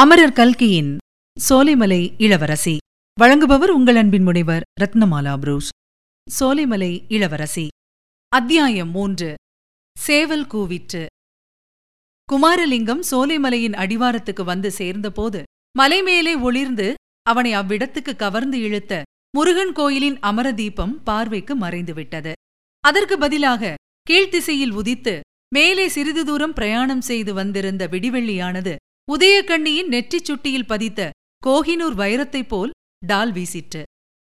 அமரர் 0.00 0.32
கல்கியின் 0.32 0.96
சோலைமலை 1.48 2.14
இளவரசி. 2.18 2.76
வழங்குபவர் 3.20 3.68
உங்கள் 3.68 3.96
அன்பின் 3.96 4.22
முனைவர் 4.22 4.62
ரத்னமாலா 4.80 5.38
புரூஸ். 5.38 5.68
சோலைமலை 6.40 7.04
இளவரசி. 7.08 7.68
அத்தியாயம் 8.28 8.90
மூன்று. 8.90 9.34
சேவல் 9.98 10.46
கூவிற்று. 10.46 11.06
குமாரலிங்கம் 12.32 13.00
சோலைமலையின் 13.10 13.72
அடிவாரத்துக்கு 13.72 14.44
வந்து 14.44 14.70
சேர்ந்தபோது 14.70 15.42
மலைமேலே 15.78 16.40
ஒளிர்ந்து 16.40 16.94
அவனை 17.22 17.54
அவ்விடத்துக்கு 17.54 18.16
கவர்ந்து 18.16 18.60
இழுத்த 18.60 19.02
முருகன் 19.36 19.72
கோயிலின் 19.72 20.18
அமரதீபம் 20.18 20.94
பார்வைக்கு 21.04 21.56
மறைந்துவிட்டது. 21.56 22.32
அதற்கு 22.80 23.18
பதிலாக 23.18 23.74
கீழ்த்திசையில் 24.10 24.70
உதித்து 24.70 25.20
மேலே 25.54 25.88
சிறிது 25.88 26.24
தூரம் 26.24 26.52
பிரயாணம் 26.52 27.00
செய்து 27.00 27.34
வந்திருந்த 27.34 27.86
விடிவெள்ளியானது 27.86 28.76
உதயக்கண்ணியின் 29.12 29.86
நெற்றிச் 29.86 30.24
சுட்டியில் 30.24 30.66
பதித்த 30.66 31.10
கோஹினூர் 31.46 31.94
வைரத்தைப் 31.94 32.48
போல் 32.48 32.70
டால் 33.06 33.32
வீசிற்று. 33.32 33.82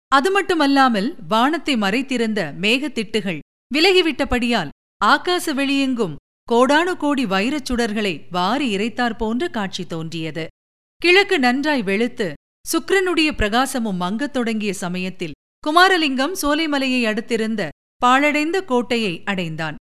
அது 0.07 0.31
மட்டுமல்லாமல் 0.31 1.15
வானத்தை 1.27 1.75
மறைத்திருந்த 1.75 2.53
மேகத்திட்டுகள் 2.61 3.39
விலகிவிட்டபடியால் 3.75 4.69
ஆகாச 5.05 5.53
வெளியெங்கும் 5.53 6.15
கோடானு 6.51 6.93
கோடி 6.97 7.25
வைரச் 7.25 7.65
சுடர்களை 7.69 8.13
வாரி 8.29 8.75
இறைத்தார் 8.75 9.17
போன்ற 9.17 9.47
காட்சி 9.47 9.85
தோன்றியது. 9.85 10.47
கிழக்கு 10.95 11.39
நன்றாய் 11.39 11.83
வெளுத்து 11.83 12.33
சுக்ரனுடைய 12.71 13.31
பிரகாசமும் 13.31 13.99
மங்கத் 13.99 14.31
தொடங்கிய 14.31 14.73
சமயத்தில் 14.73 15.37
குமாரலிங்கம் 15.67 16.35
சோலைமலையை 16.41 17.01
அடுத்திருந்த 17.05 17.69
பாழடைந்த 18.05 18.63
கோட்டையை 18.63 19.21
அடைந்தான். 19.25 19.75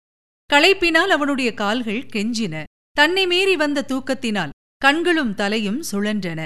களைப்பினால் 0.53 1.13
அவனுடைய 1.17 1.53
கால்கள் 1.53 2.09
கெஞ்சின. 2.13 2.63
தன்னை 2.91 3.27
மீறி 3.27 3.55
வந்த 3.55 3.85
தூக்கத்தினால் 3.87 4.49
கண்களும் 4.83 5.33
தலையும் 5.33 5.81
சுழன்றன. 5.91 6.41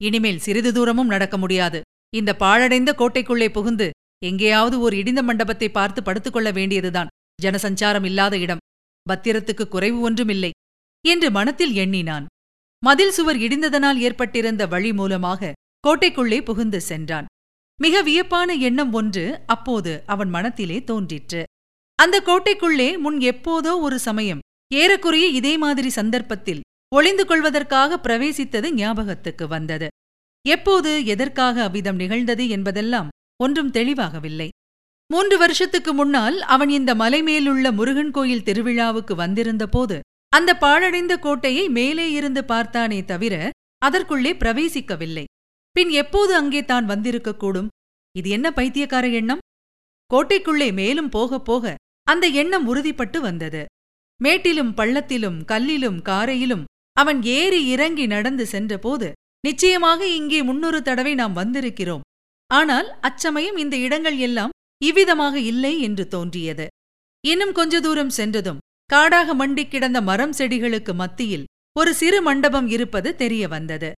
இனிமேல் 0.00 0.38
சிறிது 0.38 0.70
தூரமும் 0.72 1.12
நடக்க 1.14 1.36
முடியாது. 1.38 1.78
இந்த 2.16 2.30
பாழடைந்த 2.34 2.90
கோட்டைக்குள்ளே 2.98 3.48
புகுந்து 3.48 3.86
எங்கேயாவது 4.24 4.76
ஒரு 4.80 4.94
இடிந்த 4.96 5.22
மண்டபத்தை 5.22 5.68
பார்த்து 5.70 6.02
படுத்துக்கொள்ள 6.02 6.50
வேண்டியதுதான். 6.52 7.12
ஜனசஞ்சாரம் 7.42 8.04
இல்லாத 8.04 8.34
இடம். 8.38 8.62
பத்திரத்துக்கு 9.06 9.64
குறைவு 9.68 9.98
ஒன்றுமில்லை 10.00 10.50
என்று 11.04 11.30
மனத்தில் 11.30 11.74
எண்ணினான். 11.74 12.26
மதில் 12.82 13.10
சுவர் 13.10 13.36
இடிந்ததனால் 13.36 13.98
ஏற்பட்டிருந்த 14.06 14.62
வழி 14.66 14.92
மூலமாக 14.92 15.52
கோட்டைக்குள்ளே 15.86 16.38
புகுந்து 16.42 16.80
சென்றான். 16.80 17.28
மிக 17.78 18.02
வியப்பான 18.02 18.52
எண்ணம் 18.68 18.92
ஒன்று 18.92 19.26
அப்போது 19.46 19.92
அவன் 20.06 20.28
மனத்திலே 20.28 20.78
தோன்றிற்று. 20.84 21.42
அந்த 21.98 22.16
கோட்டைக்குள்ளே 22.26 22.90
முன் 22.98 23.20
எப்போதோ 23.32 23.74
ஒரு 23.80 23.98
சமயம் 23.98 24.44
ஏறக்குறைய 24.74 25.26
இதே 25.40 25.56
மாதிரி 25.56 25.90
சந்தர்ப்பத்தில் 25.90 26.64
ஒளிந்து 26.92 27.24
கொள்வதற்காக 27.26 27.96
பிரவேசித்தது 27.96 28.68
ஞாபகத்துக்கு 28.72 29.48
வந்தது. 29.48 29.88
எப்போது 30.46 31.04
எதற்காக 31.04 31.62
அவ்விதம் 31.62 31.96
நிகழ்ந்தது 31.96 32.48
என்பதெல்லாம் 32.48 33.08
ஒன்றும் 33.36 33.70
தெளிவாகவில்லை. 33.70 34.48
மூன்று 35.12 35.38
வருஷத்துக்கு 35.38 35.92
முன்னால் 35.94 36.40
அவன் 36.54 36.68
இந்த 36.68 36.94
மலை 36.94 37.22
மேலுள்ள 37.22 37.72
முருகன் 37.72 38.10
கோயில் 38.10 38.42
திருவிழாவுக்கு 38.42 39.14
வந்திருந்தபோது 39.14 40.00
அந்த 40.32 40.50
பாழடைந்த 40.54 41.18
கோட்டையை 41.18 41.68
மேலே 41.68 42.06
இருந்து 42.12 42.44
பார்த்தானே 42.44 43.04
தவிர 43.04 43.34
அதற்குள்ளே 43.78 44.32
பிரவேசிக்கவில்லை. 44.32 45.24
பின் 45.76 45.90
எப்போது 45.90 46.34
அங்கே 46.34 46.64
தான் 46.64 46.86
வந்திருக்கக்கூடும்? 46.86 47.68
இது 48.14 48.28
என்ன 48.30 48.50
பைத்தியக்கார 48.50 49.06
எண்ணம்? 49.08 49.44
கோட்டைக்குள்ளே 50.10 50.72
மேலும் 50.72 51.08
போகப் 51.08 51.44
போக 51.44 51.74
அந்த 52.02 52.26
எண்ணம் 52.26 52.66
உறுதிப்பட்டு 52.68 53.20
வந்தது. 53.20 53.62
மேட்டிலும் 54.20 54.72
பள்ளத்திலும் 54.76 55.38
கல்லிலும் 55.44 56.02
காரையிலும் 56.02 56.64
அவன் 57.00 57.20
ஏறி 57.38 57.60
இறங்கி 57.72 58.06
நடந்து 58.06 58.44
சென்றபோது 58.46 59.08
நிச்சயமாக 59.46 60.00
இங்கே 60.18 60.40
முன்னொரு 60.48 60.78
தடவை 60.82 61.12
நாம் 61.20 61.38
வந்திருக்கிறோம். 61.40 62.06
ஆனால் 62.50 62.88
அச்சமயம் 63.08 63.58
இந்த 63.64 63.76
இடங்கள் 63.86 64.18
எல்லாம் 64.26 64.54
இவ்விதமாக 64.82 65.36
இல்லை 65.50 65.72
என்று 65.80 66.04
தோன்றியது. 66.08 66.66
இன்னும் 67.24 67.52
கொஞ்ச 67.52 67.80
தூரம் 67.86 68.16
சென்றதும் 68.18 68.62
காடாக 68.90 69.34
மண்டிக் 69.34 69.72
கிடந்த 69.72 69.98
மரம் 70.00 70.34
செடிகளுக்கு 70.38 70.92
மத்தியில் 70.94 71.48
ஒரு 71.76 71.90
சிறு 71.94 72.18
மண்டபம் 72.22 72.68
இருப்பது 72.68 73.08
தெரிய 73.16 73.44
வந்தது. 73.48 73.90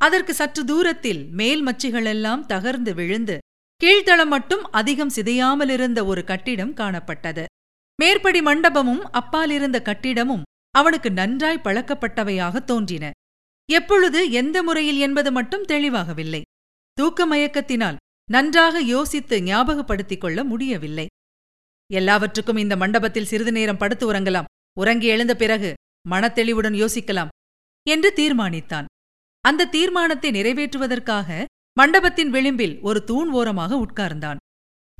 அதற்கு 0.00 0.32
சற்று 0.34 0.62
தூரத்தில் 0.64 1.22
மேல் 1.38 1.62
மச்சிகளெல்லாம் 1.66 2.42
தகர்ந்து 2.52 2.92
விழுந்து 2.94 3.36
கீழ்த்தளம் 3.80 4.32
மட்டும் 4.34 4.64
அதிகம் 4.80 5.12
சிதையாமலிருந்த 5.16 6.00
ஒரு 6.06 6.22
கட்டிடம் 6.24 6.74
காணப்பட்டது. 6.80 7.44
மேற்படி 7.98 8.40
மண்டபமும் 8.40 9.02
அப்பாலிருந்த 9.20 9.78
கட்டிடமும் 9.88 10.44
அவனுக்கு 10.74 11.10
நன்றாய் 11.10 11.64
பழக்கப்பட்டவையாக 11.64 12.64
தோன்றின. 12.64 13.10
எப்பொழுது 13.72 14.20
எந்த 14.30 14.62
முறையில் 14.62 14.98
என்பது 14.98 15.32
மட்டும் 15.32 15.64
தெளிவாகவில்லை. 15.64 16.42
தூக்க 16.92 17.26
மயக்கத்தினால் 17.26 17.96
நன்றாக 18.30 18.80
யோசித்து 18.80 19.36
ஞாபகப்படுத்திக் 19.40 20.18
கொள்ள 20.18 20.44
முடியவில்லை. 20.44 21.06
எல்லாவற்றுக்கும் 21.92 22.56
இந்த 22.56 22.76
மண்டபத்தில் 22.76 23.24
சிறிது 23.24 23.52
நேரம் 23.52 23.76
படுத்து 23.76 24.12
உறங்கலாம். 24.12 24.50
உறங்கி 24.78 25.06
எழுந்த 25.06 25.34
பிறகு 25.36 25.74
மனத்தெளிவுடன் 26.10 26.76
யோசிக்கலாம் 26.82 27.32
என்று 27.86 28.10
தீர்மானித்தான். 28.16 28.84
அந்த 29.40 29.66
தீர்மானத்தை 29.66 30.30
நிறைவேற்றுவதற்காக 30.30 31.44
மண்டபத்தின் 31.72 32.30
விளிம்பில் 32.30 32.80
ஒரு 32.80 33.04
தூண் 33.04 33.30
ஓரமாக 33.30 33.76
உட்கார்ந்தான். 33.76 34.36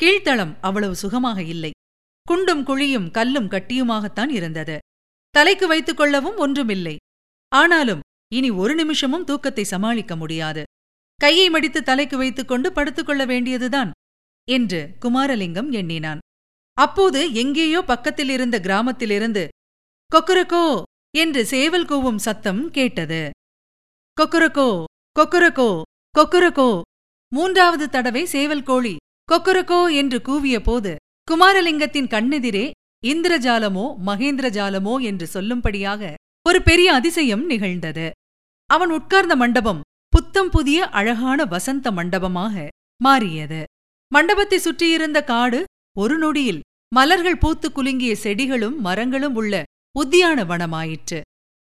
கீழ்த்தளம் 0.03 0.55
அவ்வளவு 0.61 0.95
சுகமாக 0.95 1.43
இல்லை. 1.43 1.71
குண்டும் 2.23 2.67
குழியும் 2.67 3.11
கல்லும் 3.11 3.49
கட்டியுமாகத்தான் 3.49 4.31
இருந்தது. 4.31 4.79
தலைக்கு 5.37 5.67
வைத்துக் 5.67 5.99
கொள்ளவும் 5.99 6.41
ஒன்றுமில்லை. 6.45 6.97
ஆனாலும் 7.53 8.03
இனி 8.37 8.51
ஒரு 8.63 8.75
நிமிஷமும் 8.81 9.27
தூக்கத்தை 9.29 9.65
சமாளிக்க 9.73 10.13
முடியாது. 10.17 10.63
கையை 11.21 11.47
மடித்து 11.55 11.81
தலைக்கு 11.83 12.17
வைத்துக்கொண்டு 12.23 12.69
படுத்துக்கொள்ள 12.73 13.23
வேண்டியதுதான் 13.33 13.91
என்று 14.49 14.81
குமாரலிங்கம் 15.03 15.71
எண்ணினான். 15.81 16.21
அப்போது 16.79 17.21
எங்கேயோ 17.43 17.81
பக்கத்தில் 17.83 18.33
இருந்த 18.37 18.57
கிராமத்திலிருந்து 18.67 19.45
கொக்கரக்கோ 20.13 20.65
என்று 21.15 21.43
சேவல் 21.53 21.89
கூவும் 21.91 22.21
சத்தம் 22.27 22.63
கேட்டது. 22.77 23.23
கொக்கரக்கோ 24.17 24.69
கொக்கரக்கோ 25.17 25.71
கொக்கரக்கோ 26.15 26.71
மூன்றாவது 27.33 27.87
தடவை 27.89 28.23
சேவல் 28.35 28.67
கோழி 28.69 28.95
கொக்கரக்கோ 29.29 29.81
என்று 30.01 30.19
கூவிய 30.29 30.57
போது 30.61 30.93
குமாரலிங்கத்தின் 31.29 32.13
கண்ணெதிரே 32.15 32.65
இந்திரஜாலமோ 33.05 33.87
மகேந்திரஜாலமோ 34.07 34.95
என்று 35.01 35.27
சொல்லும்படியாக 35.33 36.13
ஒரு 36.47 36.63
பெரிய 36.63 36.89
அதிசயம் 36.93 37.45
நிகழ்ந்தது. 37.47 38.07
அவன் 38.71 38.91
உட்கார்ந்த 38.91 39.37
மண்டபம் 39.37 39.81
புத்தம் 40.09 40.51
புதிய 40.51 40.89
அழகான 40.89 41.45
வசந்த 41.45 41.91
மண்டபமாக 41.91 42.69
மாறியது. 43.01 43.61
மண்டபத்தை 44.13 44.59
சுற்றியிருந்த 44.59 45.19
காடு 45.25 45.61
ஒரு 45.97 46.19
நொடியில் 46.19 46.61
மலர்கள் 46.95 47.39
பூத்து 47.39 47.69
குலுங்கிய 47.71 48.13
செடிகளும் 48.15 48.77
மரங்களும் 48.81 49.35
உள்ள 49.35 49.63
உத்தியான 49.97 50.39
வனமாயிற்று. 50.45 51.21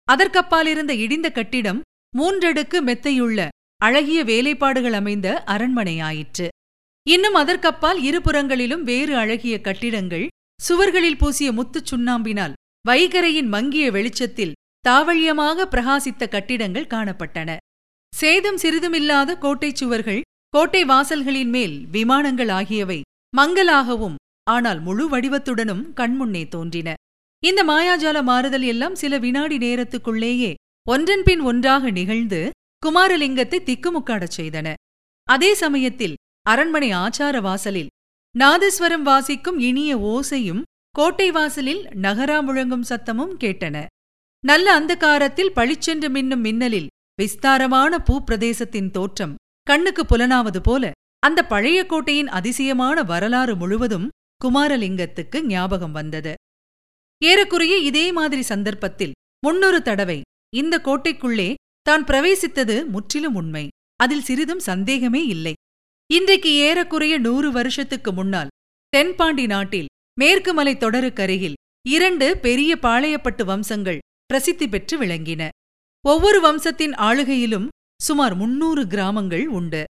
அதற்கப்பாலிருந்த 0.08 0.94
இடிந்த 0.94 1.28
கட்டிடம் 1.31 1.81
மூன்றடுக்கு 2.18 2.78
மெத்தையுள்ள 2.90 3.48
அழகிய 3.81 4.19
வேலைப்பாடுகள் 4.24 4.94
அமைந்த 4.94 5.28
அரண்மனையாயிற்று. 5.48 6.48
இன்னும் 7.08 7.34
அதற்கப்பால் 7.34 8.00
இருபுறங்களிலும் 8.02 8.84
வேறு 8.84 9.14
அழகிய 9.18 9.56
கட்டிடங்கள் 9.62 10.25
சுவர்களில் 10.59 11.18
பூசிய 11.18 11.50
முத்துச் 11.51 11.90
சுண்ணாம்பினால் 11.91 12.53
வைகரையின் 12.88 13.50
மங்கிய 13.50 13.91
வெளிச்சத்தில் 13.91 14.56
தாவழியமாக 14.85 15.66
பிரகாசித்த 15.73 16.28
கட்டிடங்கள் 16.28 16.91
காணப்பட்டன. 16.94 17.50
சேதம் 18.13 18.57
சிறிதுமில்லாத 18.57 19.38
கோட்டைச் 19.38 19.75
சுவர்கள் 19.75 20.22
கோட்டை 20.50 20.81
வாசல்களின் 20.85 21.51
மேல் 21.56 21.75
விமானங்கள் 21.88 22.50
ஆகியவை 22.50 23.00
மங்கலாகவும் 23.38 24.16
ஆனால் 24.44 24.79
முழு 24.79 25.06
வடிவத்துடனும் 25.09 25.84
கண்முன்னே 25.95 26.44
தோன்றின. 26.47 26.94
இந்த 27.44 27.62
மாயாஜால 27.63 28.18
மாறுதல் 28.24 28.63
எல்லாம் 28.63 28.95
சில 28.95 29.18
வினாடி 29.18 29.57
நேரத்துக்குள்ளேயே 29.57 30.51
ஒன்றன்பின் 30.88 31.41
ஒன்றாக 31.41 31.89
நிகழ்ந்து 31.89 32.39
குமாரலிங்கத்தை 32.84 33.59
திக்குமுக்காடச் 33.69 34.38
செய்தன. 34.38 34.68
அதே 35.27 35.51
சமயத்தில் 35.54 36.18
அரண்மனை 36.45 36.89
ஆச்சார 37.04 37.42
வாசலில் 37.42 37.94
நாதஸ்வரம் 38.35 39.01
வாசிக்கும் 39.01 39.59
இனிய 39.59 39.91
ஓசையும் 40.09 40.62
கோட்டை 40.95 41.27
வாசலில் 41.31 41.81
நகரா 41.95 42.38
முழங்கும் 42.39 42.88
சத்தமும் 42.89 43.33
கேட்டன. 43.44 43.77
நல்ல 44.44 44.68
அந்தகாரத்தில் 44.79 45.53
பளிச்சென்று 45.53 46.07
மின்னும் 46.09 46.44
மின்னலில் 46.45 46.89
விஸ்தாரமான 47.19 47.97
பூப்பிரதேசத்தின் 48.07 48.89
தோற்றம். 48.91 49.33
கண்ணுக்கு 49.68 50.03
புலனாவது 50.06 50.59
போல 50.63 50.91
அந்த 51.19 51.39
பழைய 51.45 51.79
கோட்டையின் 51.85 52.31
அதிசயமான 52.39 53.03
வரலாறு 53.03 53.56
முழுவதும் 53.56 54.07
குமாரலிங்கத்துக்கு 54.41 55.38
ஞாபகம் 55.45 55.91
வந்தது. 55.91 56.33
ஏறக்குறைய 57.21 57.75
இதே 57.89 58.06
மாதிரி 58.12 58.44
சந்தர்ப்பத்தில் 58.51 59.15
முன்னொரு 59.45 59.81
தடவை 59.81 60.19
இந்த 60.56 60.75
கோட்டைக்குள்ளே 60.83 61.50
தான் 61.81 62.03
பிரவேசித்தது 62.03 62.75
முற்றிலும் 62.88 63.35
உண்மை. 63.35 63.65
அதில் 64.03 64.27
சிறிதும் 64.30 64.65
சந்தேகமே 64.69 65.21
இல்லை. 65.25 65.53
இன்றைக்கு 66.09 66.54
ஏறக்குறைய 66.56 67.18
நூறு 67.18 67.51
வருஷத்துக்கு 67.51 68.12
முன்னால் 68.13 68.48
தென்பாண்டி 68.89 69.45
நாட்டில் 69.45 69.89
மேற்கு 70.19 70.54
மலை 70.54 70.74
தொடருக்கருகில் 70.75 71.57
இரண்டு 71.88 72.38
பெரிய 72.38 72.77
பாளையப்பட்டு 72.81 73.44
வம்சங்கள் 73.45 74.00
பிரசித்தி 74.25 74.68
பெற்று 74.68 74.95
விளங்கின. 75.01 75.50
ஒவ்வொரு 76.06 76.39
வம்சத்தின் 76.42 76.95
ஆளுகையிலும் 76.95 77.68
சுமார் 78.04 78.36
முன்னூறு 78.36 78.88
கிராமங்கள் 78.88 79.45
உண்டு. 79.48 79.83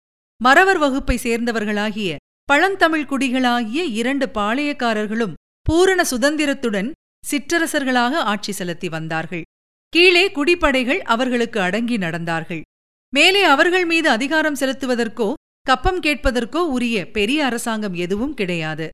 மறவர் 0.41 0.77
வகுப்பை 0.77 1.17
சேர்ந்தவர்களாகிய 1.23 2.15
பழந்தமிழ் 2.43 3.07
குடிகளாகிய 3.11 3.83
இரண்டு 3.99 4.25
பாளையக்காரர்களும் 4.25 5.33
பூரண 5.61 6.05
சுதந்திரத்துடன் 6.11 6.91
சிற்றரசர்களாக 7.31 8.13
ஆட்சி 8.31 8.51
செலுத்தி 8.51 8.89
வந்தார்கள். 8.89 9.41
கீழே 9.89 10.31
குடிப்படைகள் 10.31 11.01
அவர்களுக்கு 11.01 11.59
அடங்கி 11.61 11.97
நடந்தார்கள். 11.97 12.61
மேலே 13.13 13.43
அவர்கள் 13.43 13.85
மீது 13.85 14.09
அதிகாரம் 14.09 14.59
செலுத்துவதற்கோ 14.59 15.33
கப்பம் 15.65 15.99
கேட்பதற்கோ 15.99 16.61
உரிய 16.75 17.11
பெரிய 17.11 17.45
அரசாங்கம் 17.45 17.93
எதுவும் 17.93 18.33
கிடையாது. 18.33 18.87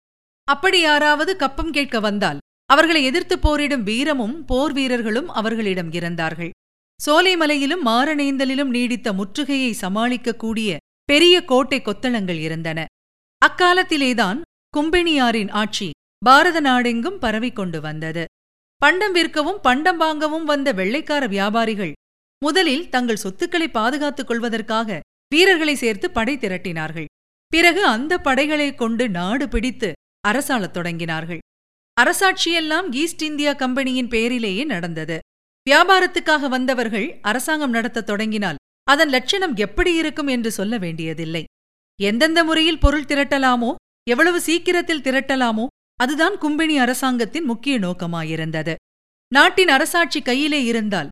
அப்படி 0.48 0.80
யாராவது 0.80 1.36
கப்பம் 1.36 1.72
கேட்க 1.72 2.00
வந்தால் 2.00 2.38
அவர்களை 2.66 3.04
எதிர்த்து 3.04 3.40
போரிடும் 3.40 3.84
வீரமும் 3.84 4.46
போர் 4.46 4.74
வீரர்களும் 4.74 5.30
அவர்களிடம் 5.30 5.92
இருந்தார்கள் 5.92 6.52
சோலைமலையிலும் 7.00 7.84
மாரணேந்தலிலும் 7.86 8.72
நீடித்த 8.76 9.14
முற்றுகையை 9.14 9.72
சமாளிக்கக்கூடிய 9.82 10.78
பெரிய 11.04 11.36
கோட்டை 11.44 11.82
கொத்தளங்கள் 11.82 12.40
இருந்தன. 12.40 12.80
அக்காலத்திலேதான் 13.42 14.42
கும்பினியாரின் 14.78 15.52
ஆட்சி 15.52 15.90
பாரத 16.26 16.60
நாடெங்கும் 16.60 17.20
பரவிக்கொண்டு 17.20 17.82
வந்தது. 17.82 18.26
பண்டம் 18.82 19.12
விற்கவும் 19.12 19.62
பண்டம் 19.62 19.98
வாங்கவும் 19.98 20.46
வந்த 20.46 20.72
வெள்ளைக்கார 20.72 21.28
வியாபாரிகள் 21.28 21.94
முதலில் 22.42 22.90
தங்கள் 22.90 23.24
சொத்துக்களை 23.26 23.68
பாதுகாத்துக் 23.70 24.28
கொள்வதற்காக 24.28 25.00
வீரர்களை 25.32 25.76
சேர்த்து 25.76 26.12
படை 26.12 26.38
திரட்டினார்கள். 26.38 27.06
பிறகு 27.48 27.86
அந்த 27.86 28.18
படைகளைக் 28.18 28.78
கொண்டு 28.78 29.10
நாடு 29.10 29.50
பிடித்து 29.50 29.94
அரசாளத் 30.28 30.78
தொடங்கினார்கள். 30.78 31.38
அரசாட்சியெல்லாம் 32.02 32.94
ஈஸ்ட் 32.94 33.24
இந்தியா 33.24 33.54
கம்பெனியின் 33.54 34.08
பேரிலேயே 34.08 34.64
நடந்தது. 34.64 35.20
வியாபாரத்துக்காக 35.70 36.48
வந்தவர்கள் 36.48 37.18
அரசாங்கம் 37.22 37.70
நடத்தத் 37.70 38.06
தொடங்கினால் 38.06 38.56
அதன் 38.84 39.10
லட்சணம் 39.10 39.56
எப்படி 39.56 39.96
இருக்கும் 39.96 40.28
என்று 40.28 40.52
சொல்ல 40.52 40.78
வேண்டியதில்லை. 40.78 41.44
எந்தெந்த 42.02 42.44
முறையில் 42.44 42.80
பொருள் 42.80 43.04
திரட்டலாமோ 43.04 43.76
எவ்வளவு 44.10 44.42
சீக்கிரத்தில் 44.42 45.02
திரட்டலாமோ 45.02 45.68
அதுதான் 45.96 46.34
கும்பினி 46.34 46.76
அரசாங்கத்தின் 46.76 47.46
முக்கிய 47.46 47.80
நோக்கமாயிருந்தது. 47.80 48.76
நாட்டின் 49.34 49.68
அரசாட்சி 49.68 50.22
கையிலே 50.22 50.64
இருந்தால் 50.64 51.10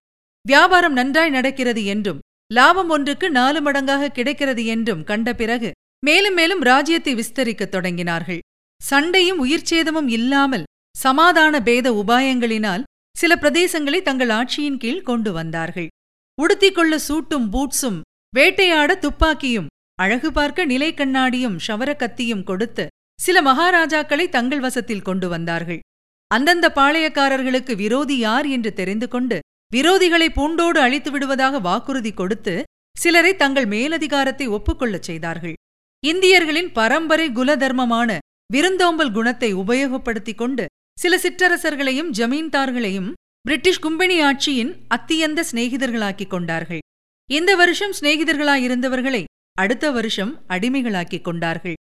வியாபாரம் 0.47 0.93
நன்றாய் 0.93 1.29
நடக்கிறது 1.29 1.85
என்றும் 1.85 2.19
லாபம் 2.51 2.91
ஒன்றுக்கு 2.95 3.27
நாலு 3.29 3.59
மடங்காக 3.61 4.07
கிடைக்கிறது 4.09 4.63
என்றும் 4.65 5.03
கண்ட 5.03 5.29
பிறகு 5.33 5.69
மேலும் 6.03 6.35
மேலும் 6.39 6.61
ராஜ்யத்தை 6.69 7.13
விஸ்தரிக்கத் 7.15 7.73
தொடங்கினார்கள். 7.73 8.39
சண்டையும் 8.81 9.41
உயிர்ச்சேதமும் 9.45 10.09
இல்லாமல் 10.17 10.67
சமாதான 10.95 11.61
பேத 11.67 11.87
உபாயங்களினால் 12.01 12.85
சில 13.15 13.35
பிரதேசங்களை 13.35 13.99
தங்கள் 14.01 14.31
ஆட்சியின் 14.37 14.79
கீழ் 14.83 15.07
கொண்டு 15.09 15.31
வந்தார்கள். 15.31 15.89
உடுத்திக்கொள்ள 16.37 16.95
சூட்டும் 17.07 17.47
பூட்ஸும் 17.53 17.99
வேட்டையாட 18.33 18.91
துப்பாக்கியும் 18.95 19.69
அழகு 19.99 20.29
பார்க்க 20.31 20.65
நிலை 20.65 20.89
கண்ணாடியும் 20.93 21.59
ஷவரக்கத்தியும் 21.67 22.43
கொடுத்து 22.43 22.85
சில 23.19 23.37
மகாராஜாக்களை 23.41 24.25
தங்கள் 24.29 24.65
வசத்தில் 24.65 25.05
கொண்டு 25.09 25.29
வந்தார்கள். 25.29 25.81
அந்தந்த 26.31 26.67
பாளையக்காரர்களுக்கு 26.75 27.73
விரோதி 27.75 28.17
யார் 28.17 28.47
என்று 28.47 28.71
தெரிந்து 28.73 29.07
கொண்டு 29.07 29.37
விரோதிகளை 29.75 30.27
பூண்டோடு 30.29 30.79
அழித்து 30.79 31.11
விடுவதாக 31.11 31.59
வாக்குறுதி 31.59 32.13
கொடுத்து 32.13 32.63
சிலரை 32.97 33.35
தங்கள் 33.35 33.65
மேலதிகாரத்தை 33.65 34.47
ஒப்புக்கொள்ளச் 34.49 35.07
செய்தார்கள். 35.09 35.53
இந்தியர்களின் 36.07 36.71
பரம்பரை 36.71 37.29
குலதர்மமான 37.29 38.17
விருந்தோம்பல் 38.53 39.11
குணத்தை 39.11 39.55
உபயோகப்படுத்திக் 39.55 40.35
கொண்டு 40.35 40.65
சில 40.99 41.17
சிற்றரசர்களையும் 41.17 42.09
ஜமீன்தார்களையும் 42.11 43.11
பிரிட்டிஷ் 43.41 43.79
கும்பெனி 43.79 44.23
ஆட்சியின் 44.23 44.71
அத்தியந்த 44.95 45.43
சிநேகிதர்களாக்கிக் 45.51 46.27
கொண்டார்கள். 46.27 46.79
இந்த 47.29 47.55
வருஷம் 47.55 47.93
சிநேகிதர்களாயிருந்தவர்களை 47.99 49.23
அடுத்த 49.57 49.91
வருஷம் 49.91 50.33
அடிமைகளாக்கிக் 50.47 51.23
கொண்டார்கள். 51.23 51.77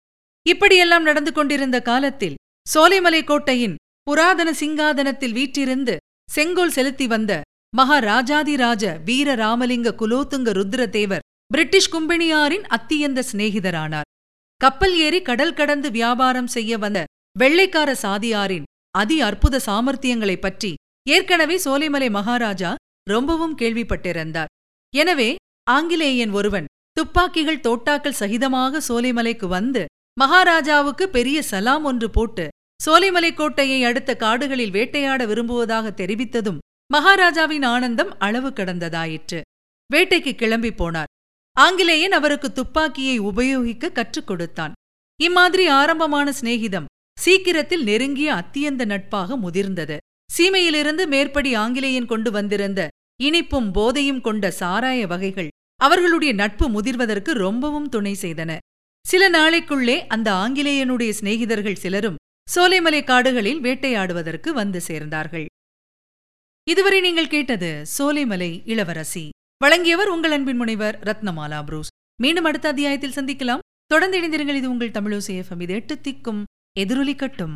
இப்படியெல்லாம் 0.47 1.03
நடந்து 1.03 1.31
கொண்டிருந்த 1.31 1.81
காலத்தில் 1.81 2.35
சோலைமலை 2.73 3.23
கோட்டையின் 3.23 3.75
புராதன 4.03 4.49
சிங்காதனத்தில் 4.51 5.33
வீற்றிருந்து 5.33 5.97
செங்கோல் 6.31 6.69
செலுத்தி 6.69 7.07
வந்த 7.07 7.41
மகாராஜாதிராஜ 7.73 8.83
வீர 9.05 9.35
ராமலிங்க 9.35 9.95
குலோத்துங்க 9.97 10.49
ருத்ரதேவர் 10.51 11.25
பிரிட்டிஷ் 11.47 11.93
கும்பினியாரின் 11.93 12.65
அத்தியந்த 12.67 13.19
சிநேகிதரானார். 13.31 14.07
கப்பல் 14.61 14.95
ஏறி 14.97 15.21
கடல் 15.21 15.53
கடந்து 15.53 15.91
வியாபாரம் 15.91 16.47
செய்ய 16.47 16.77
வந்த 16.77 17.03
வெள்ளைக்கார 17.39 17.95
சாதியாரின் 18.01 18.63
அதி 18.97 19.21
அற்புத 19.21 19.61
சாமர்த்தியங்களைப் 19.65 20.41
பற்றி 20.41 20.73
ஏற்கனவே 21.09 21.57
சோலைமலை 21.65 22.09
மகாராஜா 22.09 22.75
ரொம்பவும் 23.09 23.57
கேள்விப்பட்டிருந்தார். 23.57 24.51
எனவே 24.93 25.35
ஆங்கிலேயன் 25.71 26.29
ஒருவன் 26.29 26.65
துப்பாக்கிகள் 26.91 27.65
தோட்டாக்கள் 27.67 28.19
சகிதமாக 28.19 28.81
சோலைமலைக்கு 28.87 29.47
வந்து 29.47 29.85
மகாராஜாவுக்கு 30.19 31.09
பெரிய 31.09 31.41
சலாம் 31.41 31.83
ஒன்று 31.83 32.09
போட்டு 32.09 32.47
சோலைமலை 32.85 33.33
கோட்டையை 33.33 33.83
அடுத்த 33.83 34.15
காடுகளில் 34.15 34.71
வேட்டையாட 34.71 35.25
விரும்புவதாக 35.25 35.89
தெரிவித்ததும் 35.89 36.59
மகாராஜாவின் 36.93 37.63
ஆனந்தம் 37.63 38.19
அளவு 38.19 38.49
கடந்ததாயிற்று. 38.49 39.41
வேட்டைக்கு 39.93 40.35
கிளம்பி 40.35 40.69
போனார். 40.69 41.11
ஆங்கிலேயன் 41.53 42.11
அவருக்கு 42.11 42.51
துப்பாக்கியை 42.51 43.17
உபயோகிக்க 43.17 43.89
கற்றுக் 43.89 44.27
கொடுத்தான். 44.27 44.71
இம்மாதிரி 45.21 45.67
ஆரம்பமான 45.67 46.33
சிநேகிதம் 46.41 46.85
சீக்கிரத்தில் 47.19 47.83
நெருங்கிய 47.83 48.33
அத்தியந்த 48.33 48.85
நட்பாக 48.85 49.37
முதிர்ந்தது. 49.37 49.97
சீமையிலிருந்து 50.37 51.07
மேற்படி 51.07 51.53
ஆங்கிலேயன் 51.53 52.05
கொண்டு 52.05 52.31
வந்திருந்த 52.31 52.87
இனிப்பும் 53.23 53.69
போதையும் 53.71 54.21
கொண்ட 54.21 54.53
சாராய 54.59 55.07
வகைகள் 55.07 55.47
அவர்களுடைய 55.75 56.33
நட்பு 56.33 56.65
முதிர்வதற்கு 56.69 57.31
ரொம்பவும் 57.31 57.89
துணை 57.89 58.15
செய்தன. 58.21 58.57
சில 59.05 59.29
நாளைக்குள்ளே 59.29 59.97
அந்த 60.07 60.31
ஆங்கிலேயனுடைய 60.33 61.13
சிநேகிதர்கள் 61.19 61.81
சிலரும் 61.83 62.15
சோலைமலை 62.55 63.03
காடுகளில் 63.03 63.61
வேட்டையாடுவதற்கு 63.61 64.49
வந்து 64.49 64.81
சேர்ந்தார்கள். 64.87 65.45
இதுவரை 66.69 66.99
நீங்கள் 67.01 67.27
கேட்டது 67.27 67.85
சோலைமலை 67.97 68.61
இளவரசி. 68.65 69.29
வழங்கியவர் 69.57 70.07
உங்கள் 70.07 70.31
அன்பின் 70.31 70.55
முனைவர் 70.55 70.99
ரத்னமாலா 70.99 71.63
புரூஸ். 71.63 71.87
மீண்டும் 72.21 72.43
அடுத்த 72.43 72.67
அத்தியாயத்தில் 72.69 73.11
சந்திக்கலாம். 73.11 73.59
தொடர்ந்து 73.85 74.17
இணைந்திருங்கள். 74.19 74.55
இது 74.55 74.69
உங்கள் 74.69 74.89
தமிழோசேஃபம் 74.89 75.61
இது 75.61 75.73
எட்டு 75.73 75.95
திக்கும் 75.95 76.43
எதிரொலிக்கட்டும் 76.79 77.55